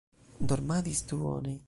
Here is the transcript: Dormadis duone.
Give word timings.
Dormadis 0.51 1.05
duone. 1.05 1.59